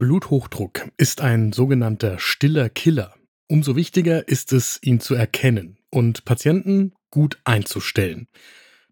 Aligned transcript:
Bluthochdruck 0.00 0.92
ist 0.96 1.20
ein 1.20 1.52
sogenannter 1.52 2.20
stiller 2.20 2.68
Killer. 2.68 3.14
Umso 3.48 3.74
wichtiger 3.74 4.28
ist 4.28 4.52
es, 4.52 4.78
ihn 4.80 5.00
zu 5.00 5.16
erkennen 5.16 5.76
und 5.90 6.24
Patienten 6.24 6.92
gut 7.10 7.40
einzustellen. 7.42 8.28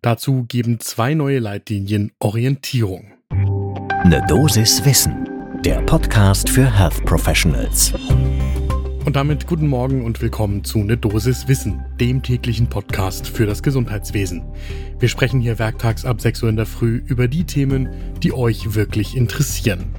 Dazu 0.02 0.46
geben 0.48 0.80
zwei 0.80 1.14
neue 1.14 1.38
Leitlinien 1.38 2.10
Orientierung. 2.18 3.12
Ne 4.04 4.20
Dosis 4.26 4.84
Wissen, 4.84 5.28
der 5.64 5.80
Podcast 5.82 6.50
für 6.50 6.76
Health 6.76 7.04
Professionals. 7.04 7.92
Und 9.04 9.14
damit 9.14 9.46
guten 9.46 9.68
Morgen 9.68 10.04
und 10.04 10.20
willkommen 10.20 10.64
zu 10.64 10.78
Ne 10.78 10.96
Dosis 10.96 11.46
Wissen, 11.46 11.84
dem 12.00 12.24
täglichen 12.24 12.68
Podcast 12.68 13.28
für 13.28 13.46
das 13.46 13.62
Gesundheitswesen. 13.62 14.42
Wir 14.98 15.08
sprechen 15.08 15.40
hier 15.40 15.60
werktags 15.60 16.04
ab 16.04 16.20
6 16.20 16.42
Uhr 16.42 16.48
in 16.48 16.56
der 16.56 16.66
Früh 16.66 16.96
über 17.06 17.28
die 17.28 17.44
Themen, 17.44 17.90
die 18.24 18.32
euch 18.32 18.74
wirklich 18.74 19.16
interessieren. 19.16 19.94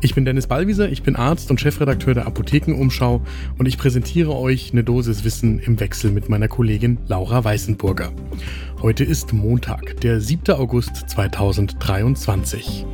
Ich 0.00 0.14
bin 0.14 0.24
Dennis 0.24 0.46
Ballwieser, 0.46 0.88
ich 0.88 1.02
bin 1.02 1.16
Arzt 1.16 1.50
und 1.50 1.60
Chefredakteur 1.60 2.14
der 2.14 2.26
Apothekenumschau 2.26 3.20
und 3.58 3.66
ich 3.66 3.78
präsentiere 3.78 4.36
euch 4.36 4.70
eine 4.72 4.84
Dosis 4.84 5.24
Wissen 5.24 5.58
im 5.58 5.80
Wechsel 5.80 6.12
mit 6.12 6.28
meiner 6.28 6.46
Kollegin 6.46 6.98
Laura 7.08 7.42
Weißenburger. 7.42 8.12
Heute 8.80 9.02
ist 9.02 9.32
Montag, 9.32 10.00
der 10.02 10.20
7. 10.20 10.54
August 10.54 11.10
2023. 11.10 12.86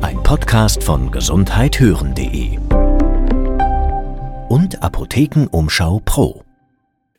Ein 0.00 0.20
Podcast 0.24 0.82
von 0.82 1.12
gesundheithören.de 1.12 2.58
und 4.48 4.82
Apothekenumschau 4.82 6.02
Pro. 6.04 6.41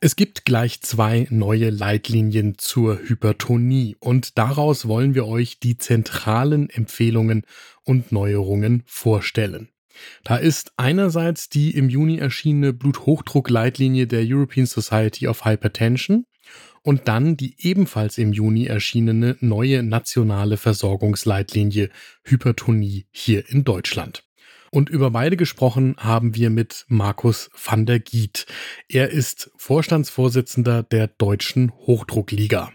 Es 0.05 0.17
gibt 0.17 0.43
gleich 0.43 0.81
zwei 0.81 1.27
neue 1.29 1.69
Leitlinien 1.69 2.57
zur 2.57 2.99
Hypertonie 2.99 3.95
und 4.01 4.37
daraus 4.37 4.85
wollen 4.85 5.15
wir 5.15 5.25
euch 5.25 5.61
die 5.61 5.77
zentralen 5.77 6.69
Empfehlungen 6.69 7.43
und 7.85 8.11
Neuerungen 8.11 8.83
vorstellen. 8.85 9.69
Da 10.25 10.35
ist 10.35 10.73
einerseits 10.75 11.47
die 11.47 11.71
im 11.71 11.87
Juni 11.87 12.17
erschienene 12.17 12.73
Bluthochdruckleitlinie 12.73 14.05
der 14.05 14.25
European 14.25 14.65
Society 14.65 15.29
of 15.29 15.45
Hypertension 15.45 16.25
und 16.81 17.07
dann 17.07 17.37
die 17.37 17.55
ebenfalls 17.59 18.17
im 18.17 18.33
Juni 18.33 18.65
erschienene 18.65 19.37
neue 19.39 19.83
nationale 19.83 20.57
Versorgungsleitlinie 20.57 21.89
Hypertonie 22.25 23.05
hier 23.09 23.47
in 23.47 23.63
Deutschland. 23.63 24.25
Und 24.73 24.89
über 24.89 25.11
beide 25.11 25.37
gesprochen 25.37 25.93
haben 25.99 26.33
wir 26.33 26.49
mit 26.49 26.85
Markus 26.87 27.51
van 27.63 27.85
der 27.85 27.99
Giet. 27.99 28.47
Er 28.89 29.11
ist 29.11 29.51
Vorstandsvorsitzender 29.55 30.81
der 30.81 31.09
Deutschen 31.09 31.71
Hochdruckliga. 31.85 32.71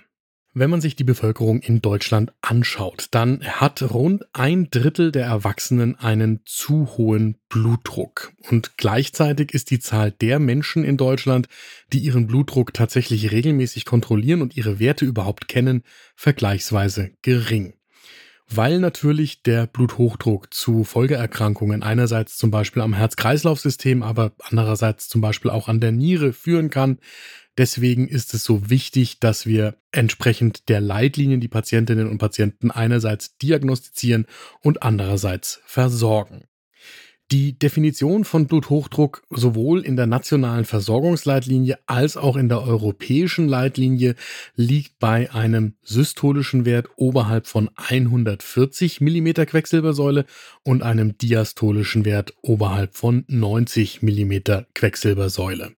Wenn 0.55 0.71
man 0.71 0.81
sich 0.81 0.95
die 0.95 1.03
Bevölkerung 1.03 1.61
in 1.61 1.83
Deutschland 1.83 2.33
anschaut, 2.41 3.09
dann 3.11 3.43
hat 3.43 3.83
rund 3.83 4.25
ein 4.33 4.71
Drittel 4.71 5.11
der 5.11 5.27
Erwachsenen 5.27 5.97
einen 5.97 6.43
zu 6.45 6.87
hohen 6.97 7.37
Blutdruck. 7.49 8.33
Und 8.49 8.77
gleichzeitig 8.77 9.53
ist 9.53 9.73
die 9.73 9.81
Zahl 9.81 10.13
der 10.13 10.39
Menschen 10.39 10.85
in 10.85 10.99
Deutschland, 10.99 11.49
die 11.93 11.99
ihren 11.99 12.29
Blutdruck 12.29 12.75
tatsächlich 12.75 13.33
regelmäßig 13.33 13.85
kontrollieren 13.85 14.41
und 14.41 14.57
ihre 14.57 14.79
Werte 14.79 15.05
überhaupt 15.05 15.49
kennen, 15.49 15.83
vergleichsweise 16.15 17.11
gering 17.23 17.75
weil 18.51 18.79
natürlich 18.81 19.43
der 19.43 19.67
Bluthochdruck 19.67 20.53
zu 20.53 20.85
Folgeerkrankungen 20.85 21.83
einerseits 21.83 22.37
zum 22.39 22.51
Beispiel 22.51 22.83
am 22.83 22.95
Herz-Kreislauf-System, 22.95 24.03
aber 24.03 24.33
andererseits 24.41 25.09
zum 25.09 25.21
Beispiel 25.21 25.51
auch 25.51 25.69
an 25.69 25.81
der 25.81 25.93
Niere 25.93 26.33
führen 26.33 26.71
kann. 26.71 26.99
Deswegen 27.59 28.09
ist 28.09 28.35
es 28.35 28.45
so 28.45 28.71
wichtig, 28.71 29.21
dass 29.21 29.45
wir 29.45 29.77
entsprechend 29.91 30.69
der 30.69 30.81
Leitlinien 30.81 31.41
die 31.41 31.49
Patientinnen 31.49 32.09
und 32.09 32.19
Patienten 32.19 32.71
einerseits 32.71 33.37
diagnostizieren 33.37 34.27
und 34.61 34.83
andererseits 34.83 35.61
versorgen. 35.67 36.45
Die 37.31 37.59
Definition 37.59 38.25
von 38.25 38.47
Bluthochdruck 38.47 39.23
sowohl 39.29 39.83
in 39.83 39.97
der 39.97 40.07
nationalen 40.07 40.65
Versorgungsleitlinie 40.65 41.79
als 41.85 42.17
auch 42.17 42.37
in 42.37 42.49
der 42.49 42.63
europäischen 42.63 43.49
Leitlinie 43.49 44.15
liegt 44.57 44.99
bei 44.99 45.31
einem 45.31 45.75
systolischen 45.83 46.65
Wert 46.65 46.89
oberhalb 46.97 47.47
von 47.47 47.69
140 47.77 49.03
mm 49.03 49.33
Quecksilbersäule 49.45 50.25
und 50.63 50.83
einem 50.83 51.19
diastolischen 51.19 52.07
Wert 52.07 52.33
oberhalb 52.41 52.95
von 52.97 53.27
90 53.29 54.01
mm 54.01 54.65
Quecksilbersäule. 54.75 55.78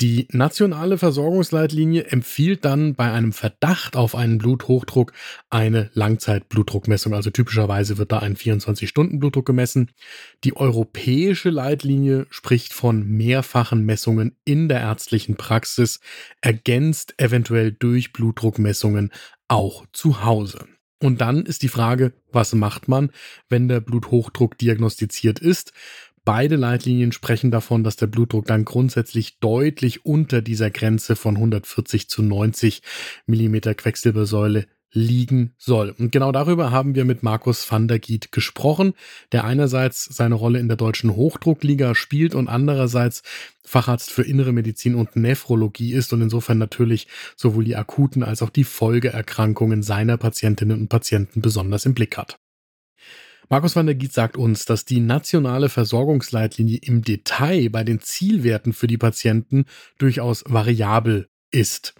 Die 0.00 0.26
nationale 0.32 0.96
Versorgungsleitlinie 0.96 2.04
empfiehlt 2.04 2.64
dann 2.64 2.94
bei 2.94 3.12
einem 3.12 3.34
Verdacht 3.34 3.96
auf 3.96 4.14
einen 4.14 4.38
Bluthochdruck 4.38 5.12
eine 5.50 5.90
Langzeitblutdruckmessung. 5.92 7.12
Also 7.12 7.28
typischerweise 7.28 7.98
wird 7.98 8.10
da 8.10 8.20
ein 8.20 8.34
24-Stunden-Blutdruck 8.34 9.44
gemessen. 9.44 9.90
Die 10.42 10.56
europäische 10.56 11.50
Leitlinie 11.50 12.26
spricht 12.30 12.72
von 12.72 13.06
mehrfachen 13.06 13.84
Messungen 13.84 14.38
in 14.46 14.70
der 14.70 14.80
ärztlichen 14.80 15.36
Praxis, 15.36 16.00
ergänzt 16.40 17.12
eventuell 17.18 17.70
durch 17.70 18.14
Blutdruckmessungen 18.14 19.10
auch 19.48 19.84
zu 19.92 20.24
Hause. 20.24 20.66
Und 21.02 21.22
dann 21.22 21.46
ist 21.46 21.62
die 21.62 21.68
Frage, 21.68 22.12
was 22.30 22.54
macht 22.54 22.86
man, 22.86 23.10
wenn 23.48 23.68
der 23.68 23.80
Bluthochdruck 23.80 24.58
diagnostiziert 24.58 25.38
ist? 25.38 25.72
Beide 26.24 26.56
Leitlinien 26.56 27.12
sprechen 27.12 27.50
davon, 27.50 27.82
dass 27.82 27.96
der 27.96 28.06
Blutdruck 28.06 28.46
dann 28.46 28.64
grundsätzlich 28.64 29.38
deutlich 29.38 30.04
unter 30.04 30.42
dieser 30.42 30.70
Grenze 30.70 31.16
von 31.16 31.36
140 31.36 32.08
zu 32.08 32.22
90 32.22 32.82
Millimeter 33.26 33.74
Quecksilbersäule 33.74 34.66
liegen 34.92 35.54
soll. 35.56 35.94
Und 35.98 36.10
genau 36.10 36.32
darüber 36.32 36.72
haben 36.72 36.94
wir 36.94 37.04
mit 37.04 37.22
Markus 37.22 37.70
van 37.70 37.86
der 37.86 38.00
Giet 38.00 38.32
gesprochen, 38.32 38.94
der 39.32 39.44
einerseits 39.44 40.04
seine 40.04 40.34
Rolle 40.34 40.58
in 40.58 40.68
der 40.68 40.76
deutschen 40.76 41.14
Hochdruckliga 41.14 41.94
spielt 41.94 42.34
und 42.34 42.48
andererseits 42.48 43.22
Facharzt 43.64 44.10
für 44.10 44.22
innere 44.22 44.52
Medizin 44.52 44.96
und 44.96 45.14
Nephrologie 45.14 45.92
ist 45.92 46.12
und 46.12 46.22
insofern 46.22 46.58
natürlich 46.58 47.06
sowohl 47.36 47.64
die 47.64 47.76
akuten 47.76 48.24
als 48.24 48.42
auch 48.42 48.50
die 48.50 48.64
Folgeerkrankungen 48.64 49.82
seiner 49.84 50.16
Patientinnen 50.16 50.80
und 50.80 50.88
Patienten 50.88 51.40
besonders 51.40 51.86
im 51.86 51.94
Blick 51.94 52.16
hat. 52.16 52.39
Markus 53.52 53.74
van 53.74 53.86
der 53.86 53.96
Giet 53.96 54.12
sagt 54.12 54.36
uns, 54.36 54.64
dass 54.64 54.84
die 54.84 55.00
nationale 55.00 55.68
Versorgungsleitlinie 55.68 56.78
im 56.82 57.02
Detail 57.02 57.68
bei 57.68 57.82
den 57.82 57.98
Zielwerten 57.98 58.72
für 58.72 58.86
die 58.86 58.96
Patienten 58.96 59.64
durchaus 59.98 60.44
variabel 60.46 61.28
ist. 61.50 61.94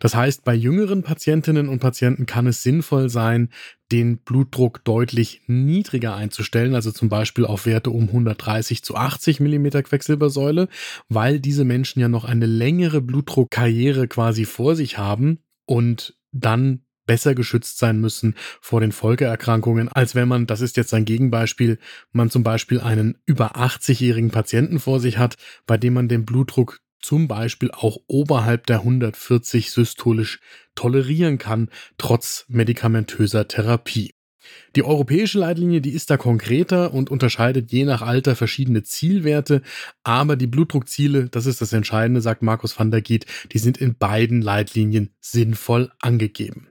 Das 0.00 0.16
heißt, 0.16 0.42
bei 0.42 0.54
jüngeren 0.54 1.04
Patientinnen 1.04 1.68
und 1.68 1.78
Patienten 1.78 2.26
kann 2.26 2.48
es 2.48 2.64
sinnvoll 2.64 3.08
sein, 3.08 3.50
den 3.92 4.18
Blutdruck 4.18 4.82
deutlich 4.84 5.42
niedriger 5.46 6.16
einzustellen, 6.16 6.74
also 6.74 6.90
zum 6.90 7.08
Beispiel 7.08 7.44
auf 7.44 7.66
Werte 7.66 7.90
um 7.90 8.08
130 8.08 8.82
zu 8.82 8.96
80 8.96 9.38
Millimeter 9.38 9.84
Quecksilbersäule, 9.84 10.68
weil 11.08 11.38
diese 11.38 11.64
Menschen 11.64 12.00
ja 12.00 12.08
noch 12.08 12.24
eine 12.24 12.46
längere 12.46 13.00
Blutdruckkarriere 13.00 14.08
quasi 14.08 14.44
vor 14.44 14.74
sich 14.74 14.98
haben 14.98 15.38
und 15.66 16.16
dann 16.32 16.85
besser 17.06 17.34
geschützt 17.34 17.78
sein 17.78 18.00
müssen 18.00 18.34
vor 18.60 18.80
den 18.80 18.92
Folgeerkrankungen, 18.92 19.88
als 19.88 20.14
wenn 20.14 20.28
man, 20.28 20.46
das 20.46 20.60
ist 20.60 20.76
jetzt 20.76 20.92
ein 20.94 21.04
Gegenbeispiel, 21.04 21.78
man 22.12 22.30
zum 22.30 22.42
Beispiel 22.42 22.80
einen 22.80 23.18
über 23.26 23.56
80-jährigen 23.56 24.30
Patienten 24.30 24.80
vor 24.80 25.00
sich 25.00 25.18
hat, 25.18 25.36
bei 25.66 25.76
dem 25.78 25.94
man 25.94 26.08
den 26.08 26.24
Blutdruck 26.24 26.80
zum 27.00 27.28
Beispiel 27.28 27.70
auch 27.70 27.98
oberhalb 28.08 28.66
der 28.66 28.80
140 28.80 29.70
systolisch 29.70 30.40
tolerieren 30.74 31.38
kann, 31.38 31.70
trotz 31.98 32.44
medikamentöser 32.48 33.46
Therapie. 33.46 34.12
Die 34.74 34.84
europäische 34.84 35.38
Leitlinie, 35.38 35.80
die 35.80 35.92
ist 35.92 36.10
da 36.10 36.16
konkreter 36.16 36.92
und 36.92 37.10
unterscheidet 37.10 37.72
je 37.72 37.84
nach 37.84 38.02
Alter 38.02 38.36
verschiedene 38.36 38.82
Zielwerte, 38.82 39.62
aber 40.04 40.36
die 40.36 40.46
Blutdruckziele, 40.46 41.28
das 41.28 41.46
ist 41.46 41.60
das 41.60 41.72
Entscheidende, 41.72 42.20
sagt 42.20 42.42
Markus 42.42 42.78
van 42.78 42.90
der 42.90 43.02
Giet, 43.02 43.26
die 43.52 43.58
sind 43.58 43.78
in 43.78 43.96
beiden 43.96 44.42
Leitlinien 44.42 45.10
sinnvoll 45.20 45.90
angegeben. 46.00 46.68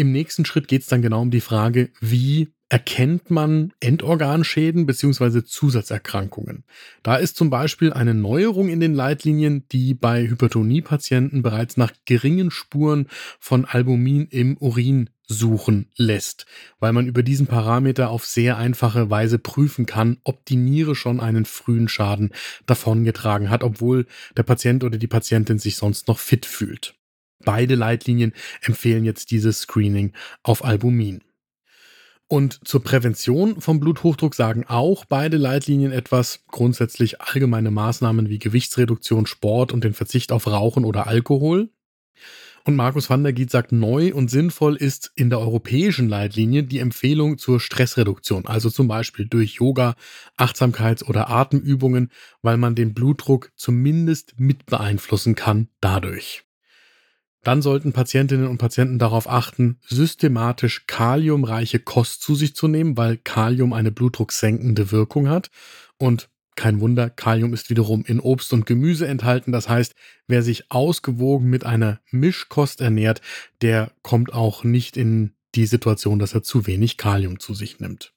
Im 0.00 0.12
nächsten 0.12 0.46
Schritt 0.46 0.66
geht 0.66 0.80
es 0.80 0.88
dann 0.88 1.02
genau 1.02 1.20
um 1.20 1.30
die 1.30 1.42
Frage, 1.42 1.90
wie 2.00 2.54
erkennt 2.70 3.30
man 3.30 3.74
Endorganschäden 3.80 4.86
bzw. 4.86 5.44
Zusatzerkrankungen. 5.44 6.64
Da 7.02 7.16
ist 7.16 7.36
zum 7.36 7.50
Beispiel 7.50 7.92
eine 7.92 8.14
Neuerung 8.14 8.70
in 8.70 8.80
den 8.80 8.94
Leitlinien, 8.94 9.68
die 9.72 9.92
bei 9.92 10.26
Hypertonie-Patienten 10.26 11.42
bereits 11.42 11.76
nach 11.76 11.92
geringen 12.06 12.50
Spuren 12.50 13.08
von 13.38 13.66
Albumin 13.66 14.26
im 14.30 14.56
Urin 14.56 15.10
suchen 15.26 15.90
lässt, 15.96 16.46
weil 16.78 16.94
man 16.94 17.06
über 17.06 17.22
diesen 17.22 17.46
Parameter 17.46 18.08
auf 18.08 18.24
sehr 18.24 18.56
einfache 18.56 19.10
Weise 19.10 19.38
prüfen 19.38 19.84
kann, 19.84 20.16
ob 20.24 20.46
die 20.46 20.56
Niere 20.56 20.94
schon 20.94 21.20
einen 21.20 21.44
frühen 21.44 21.88
Schaden 21.88 22.30
davongetragen 22.64 23.50
hat, 23.50 23.62
obwohl 23.62 24.06
der 24.34 24.44
Patient 24.44 24.82
oder 24.82 24.96
die 24.96 25.08
Patientin 25.08 25.58
sich 25.58 25.76
sonst 25.76 26.08
noch 26.08 26.18
fit 26.18 26.46
fühlt. 26.46 26.94
Beide 27.44 27.74
Leitlinien 27.74 28.32
empfehlen 28.62 29.04
jetzt 29.04 29.30
dieses 29.30 29.60
Screening 29.60 30.12
auf 30.42 30.64
Albumin. 30.64 31.22
Und 32.32 32.60
zur 32.66 32.84
Prävention 32.84 33.60
vom 33.60 33.80
Bluthochdruck 33.80 34.36
sagen 34.36 34.64
auch 34.68 35.04
beide 35.04 35.36
Leitlinien 35.36 35.90
etwas. 35.90 36.44
Grundsätzlich 36.46 37.20
allgemeine 37.20 37.72
Maßnahmen 37.72 38.28
wie 38.28 38.38
Gewichtsreduktion, 38.38 39.26
Sport 39.26 39.72
und 39.72 39.82
den 39.82 39.94
Verzicht 39.94 40.30
auf 40.30 40.46
Rauchen 40.46 40.84
oder 40.84 41.08
Alkohol. 41.08 41.70
Und 42.64 42.76
Markus 42.76 43.10
van 43.10 43.24
der 43.24 43.32
Giet 43.32 43.50
sagt, 43.50 43.72
neu 43.72 44.14
und 44.14 44.30
sinnvoll 44.30 44.76
ist 44.76 45.10
in 45.16 45.30
der 45.30 45.40
europäischen 45.40 46.08
Leitlinie 46.08 46.62
die 46.62 46.78
Empfehlung 46.78 47.38
zur 47.38 47.58
Stressreduktion, 47.58 48.46
also 48.46 48.70
zum 48.70 48.86
Beispiel 48.86 49.26
durch 49.26 49.54
Yoga, 49.54 49.96
Achtsamkeits- 50.36 51.04
oder 51.04 51.30
Atemübungen, 51.30 52.12
weil 52.42 52.58
man 52.58 52.74
den 52.76 52.94
Blutdruck 52.94 53.50
zumindest 53.56 54.38
mit 54.38 54.66
beeinflussen 54.66 55.34
kann 55.34 55.68
dadurch. 55.80 56.44
Dann 57.42 57.62
sollten 57.62 57.92
Patientinnen 57.92 58.46
und 58.46 58.58
Patienten 58.58 58.98
darauf 58.98 59.28
achten, 59.28 59.78
systematisch 59.86 60.86
kaliumreiche 60.86 61.78
Kost 61.78 62.22
zu 62.22 62.34
sich 62.34 62.54
zu 62.54 62.68
nehmen, 62.68 62.96
weil 62.96 63.16
Kalium 63.16 63.72
eine 63.72 63.90
blutdrucksenkende 63.90 64.92
Wirkung 64.92 65.28
hat. 65.28 65.50
Und 65.96 66.28
kein 66.54 66.80
Wunder, 66.80 67.08
Kalium 67.08 67.54
ist 67.54 67.70
wiederum 67.70 68.04
in 68.04 68.20
Obst 68.20 68.52
und 68.52 68.66
Gemüse 68.66 69.06
enthalten. 69.06 69.52
Das 69.52 69.68
heißt, 69.68 69.94
wer 70.26 70.42
sich 70.42 70.70
ausgewogen 70.70 71.48
mit 71.48 71.64
einer 71.64 72.00
Mischkost 72.10 72.82
ernährt, 72.82 73.22
der 73.62 73.92
kommt 74.02 74.34
auch 74.34 74.62
nicht 74.62 74.98
in 74.98 75.32
die 75.54 75.66
Situation, 75.66 76.18
dass 76.18 76.34
er 76.34 76.42
zu 76.42 76.66
wenig 76.66 76.98
Kalium 76.98 77.40
zu 77.40 77.54
sich 77.54 77.80
nimmt. 77.80 78.12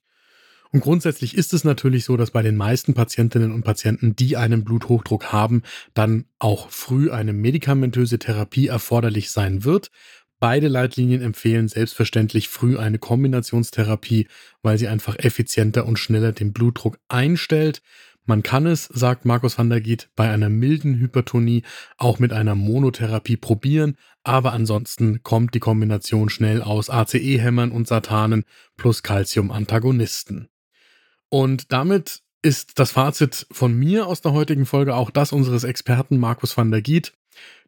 Und 0.74 0.80
grundsätzlich 0.80 1.36
ist 1.36 1.54
es 1.54 1.62
natürlich 1.62 2.04
so, 2.04 2.16
dass 2.16 2.32
bei 2.32 2.42
den 2.42 2.56
meisten 2.56 2.94
Patientinnen 2.94 3.52
und 3.52 3.62
Patienten, 3.62 4.16
die 4.16 4.36
einen 4.36 4.64
Bluthochdruck 4.64 5.26
haben, 5.32 5.62
dann 5.94 6.24
auch 6.40 6.68
früh 6.68 7.12
eine 7.12 7.32
medikamentöse 7.32 8.18
Therapie 8.18 8.66
erforderlich 8.66 9.30
sein 9.30 9.62
wird. 9.62 9.92
Beide 10.40 10.66
Leitlinien 10.66 11.22
empfehlen 11.22 11.68
selbstverständlich 11.68 12.48
früh 12.48 12.76
eine 12.76 12.98
Kombinationstherapie, 12.98 14.26
weil 14.62 14.76
sie 14.76 14.88
einfach 14.88 15.16
effizienter 15.16 15.86
und 15.86 16.00
schneller 16.00 16.32
den 16.32 16.52
Blutdruck 16.52 16.98
einstellt. 17.06 17.80
Man 18.24 18.42
kann 18.42 18.66
es, 18.66 18.86
sagt 18.86 19.24
Markus 19.24 19.56
van 19.56 19.70
der 19.70 19.80
Giet, 19.80 20.08
bei 20.16 20.28
einer 20.28 20.48
milden 20.48 20.98
Hypertonie 20.98 21.62
auch 21.98 22.18
mit 22.18 22.32
einer 22.32 22.56
Monotherapie 22.56 23.36
probieren, 23.36 23.96
aber 24.24 24.52
ansonsten 24.52 25.22
kommt 25.22 25.54
die 25.54 25.60
Kombination 25.60 26.30
schnell 26.30 26.62
aus 26.62 26.90
ACE-Hämmern 26.90 27.70
und 27.70 27.86
Satanen 27.86 28.42
plus 28.76 29.04
Calcium-Antagonisten. 29.04 30.48
Und 31.28 31.72
damit 31.72 32.22
ist 32.42 32.78
das 32.78 32.92
Fazit 32.92 33.46
von 33.50 33.74
mir 33.74 34.06
aus 34.06 34.20
der 34.20 34.32
heutigen 34.32 34.66
Folge 34.66 34.94
auch 34.94 35.10
das 35.10 35.32
unseres 35.32 35.64
Experten 35.64 36.18
Markus 36.18 36.56
van 36.56 36.70
der 36.70 36.82
Giet. 36.82 37.14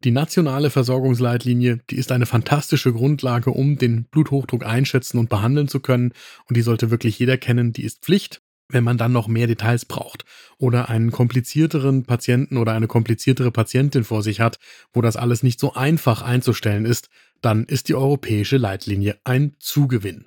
Die 0.04 0.10
nationale 0.10 0.70
Versorgungsleitlinie, 0.70 1.80
die 1.90 1.96
ist 1.96 2.12
eine 2.12 2.26
fantastische 2.26 2.92
Grundlage, 2.92 3.50
um 3.50 3.78
den 3.78 4.04
Bluthochdruck 4.04 4.64
einschätzen 4.64 5.18
und 5.18 5.28
behandeln 5.28 5.68
zu 5.68 5.80
können. 5.80 6.12
Und 6.48 6.56
die 6.56 6.62
sollte 6.62 6.90
wirklich 6.90 7.18
jeder 7.18 7.38
kennen. 7.38 7.72
Die 7.72 7.84
ist 7.84 8.02
Pflicht. 8.02 8.42
Wenn 8.68 8.84
man 8.84 8.98
dann 8.98 9.12
noch 9.12 9.28
mehr 9.28 9.46
Details 9.46 9.84
braucht 9.84 10.24
oder 10.58 10.88
einen 10.88 11.12
komplizierteren 11.12 12.04
Patienten 12.04 12.56
oder 12.56 12.72
eine 12.72 12.88
kompliziertere 12.88 13.52
Patientin 13.52 14.02
vor 14.02 14.24
sich 14.24 14.40
hat, 14.40 14.58
wo 14.92 15.00
das 15.00 15.16
alles 15.16 15.44
nicht 15.44 15.60
so 15.60 15.74
einfach 15.74 16.22
einzustellen 16.22 16.84
ist, 16.84 17.08
dann 17.40 17.64
ist 17.64 17.88
die 17.88 17.94
europäische 17.94 18.56
Leitlinie 18.56 19.18
ein 19.22 19.54
Zugewinn. 19.60 20.26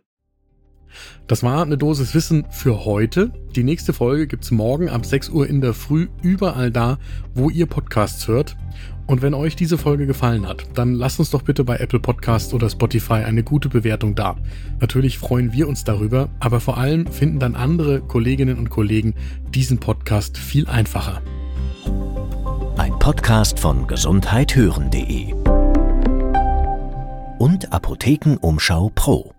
Das 1.27 1.43
war 1.43 1.61
eine 1.61 1.77
Dosis 1.77 2.13
Wissen 2.13 2.45
für 2.49 2.85
heute. 2.85 3.31
Die 3.55 3.63
nächste 3.63 3.93
Folge 3.93 4.27
gibt's 4.27 4.51
morgen 4.51 4.89
ab 4.89 5.05
6 5.05 5.29
Uhr 5.29 5.47
in 5.47 5.61
der 5.61 5.73
Früh 5.73 6.07
überall 6.21 6.71
da, 6.71 6.97
wo 7.33 7.49
ihr 7.49 7.65
Podcasts 7.65 8.27
hört. 8.27 8.55
Und 9.07 9.23
wenn 9.23 9.33
euch 9.33 9.55
diese 9.55 9.79
Folge 9.79 10.05
gefallen 10.05 10.47
hat, 10.47 10.65
dann 10.75 10.93
lasst 10.93 11.19
uns 11.19 11.31
doch 11.31 11.41
bitte 11.41 11.63
bei 11.63 11.77
Apple 11.77 11.99
Podcasts 11.99 12.53
oder 12.53 12.69
Spotify 12.69 13.23
eine 13.23 13.43
gute 13.43 13.67
Bewertung 13.67 14.13
da. 14.13 14.37
Natürlich 14.79 15.17
freuen 15.17 15.51
wir 15.51 15.67
uns 15.67 15.83
darüber, 15.83 16.29
aber 16.39 16.59
vor 16.59 16.77
allem 16.77 17.07
finden 17.07 17.39
dann 17.39 17.55
andere 17.55 18.01
Kolleginnen 18.01 18.59
und 18.59 18.69
Kollegen 18.69 19.15
diesen 19.53 19.79
Podcast 19.79 20.37
viel 20.37 20.67
einfacher. 20.67 21.23
Ein 22.77 22.99
Podcast 22.99 23.59
von 23.59 23.87
gesundheithören.de 23.87 25.33
und 27.39 27.73
Apothekenumschau 27.73 28.91
Pro. 28.93 29.38